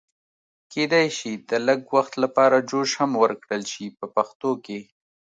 [0.73, 4.79] کېدای شي د لږ وخت لپاره جوش هم ورکړل شي په پښتو کې.